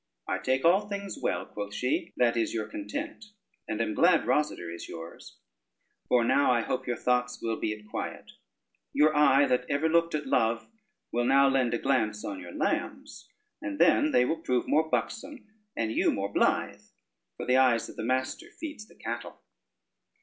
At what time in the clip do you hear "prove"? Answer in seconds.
14.41-14.67